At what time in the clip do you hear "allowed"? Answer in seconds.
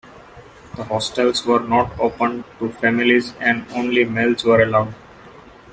4.63-4.95